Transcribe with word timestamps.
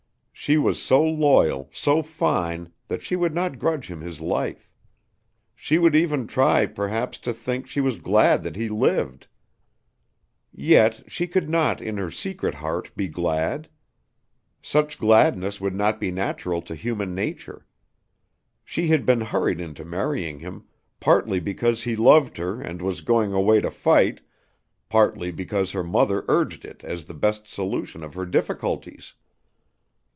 She 0.33 0.57
was 0.57 0.81
so 0.81 1.03
loyal, 1.05 1.69
so 1.71 2.01
fine, 2.01 2.71
that 2.87 3.03
she 3.03 3.15
would 3.15 3.35
not 3.35 3.59
grudge 3.59 3.91
him 3.91 4.01
his 4.01 4.19
life. 4.19 4.71
She 5.53 5.77
would 5.77 5.95
even 5.95 6.25
try, 6.25 6.65
perhaps, 6.65 7.19
to 7.19 7.31
think 7.31 7.67
she 7.67 7.79
was 7.79 7.99
glad 7.99 8.41
that 8.41 8.55
he 8.55 8.67
lived. 8.67 9.27
Yet 10.51 11.03
she 11.05 11.27
could 11.27 11.47
not 11.47 11.79
in 11.79 11.97
her 11.97 12.09
secret 12.09 12.55
heart, 12.55 12.89
be 12.97 13.07
glad. 13.07 13.69
Such 14.63 14.97
gladness 14.97 15.61
would 15.61 15.75
not 15.75 15.99
be 15.99 16.09
natural 16.09 16.63
to 16.63 16.73
human 16.73 17.13
nature. 17.13 17.67
She 18.65 18.87
had 18.87 19.05
been 19.05 19.21
hurried 19.21 19.61
into 19.61 19.85
marrying 19.85 20.39
him, 20.39 20.63
partly 20.99 21.39
because 21.39 21.83
he 21.83 21.95
loved 21.95 22.37
her 22.37 22.59
and 22.59 22.81
was 22.81 23.01
going 23.01 23.31
away 23.31 23.61
to 23.61 23.69
fight, 23.69 24.21
partly 24.89 25.29
because 25.31 25.73
her 25.73 25.83
mother 25.83 26.25
urged 26.27 26.65
it 26.65 26.83
as 26.83 27.05
the 27.05 27.13
best 27.13 27.47
solution 27.47 28.03
of 28.03 28.15
her 28.15 28.25
difficulties. 28.25 29.13